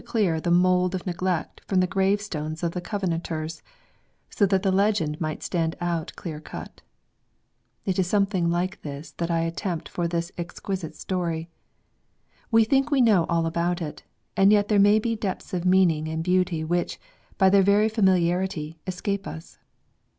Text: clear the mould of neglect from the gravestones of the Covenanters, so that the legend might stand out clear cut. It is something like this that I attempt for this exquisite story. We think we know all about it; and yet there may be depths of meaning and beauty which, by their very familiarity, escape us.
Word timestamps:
clear 0.03 0.41
the 0.41 0.49
mould 0.49 0.95
of 0.95 1.05
neglect 1.05 1.61
from 1.67 1.79
the 1.79 1.85
gravestones 1.85 2.63
of 2.63 2.71
the 2.71 2.81
Covenanters, 2.81 3.61
so 4.31 4.47
that 4.47 4.63
the 4.63 4.71
legend 4.71 5.21
might 5.21 5.43
stand 5.43 5.75
out 5.79 6.11
clear 6.15 6.39
cut. 6.39 6.81
It 7.85 7.99
is 7.99 8.07
something 8.07 8.49
like 8.49 8.81
this 8.81 9.11
that 9.19 9.29
I 9.29 9.41
attempt 9.41 9.87
for 9.87 10.07
this 10.07 10.31
exquisite 10.39 10.95
story. 10.95 11.49
We 12.49 12.63
think 12.63 12.89
we 12.89 12.99
know 12.99 13.27
all 13.29 13.45
about 13.45 13.79
it; 13.79 14.01
and 14.35 14.51
yet 14.51 14.69
there 14.69 14.79
may 14.79 14.97
be 14.97 15.15
depths 15.15 15.53
of 15.53 15.65
meaning 15.65 16.07
and 16.07 16.23
beauty 16.23 16.63
which, 16.63 16.99
by 17.37 17.51
their 17.51 17.61
very 17.61 17.87
familiarity, 17.87 18.79
escape 18.87 19.27
us. 19.27 19.59